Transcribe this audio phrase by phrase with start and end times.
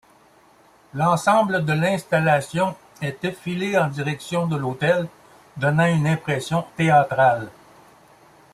[0.95, 5.07] L'ensemble de l'installation est effilée en direction de l'autel
[5.57, 7.51] donnant une impression théâtrale.